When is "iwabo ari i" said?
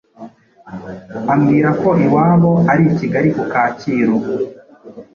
2.05-2.93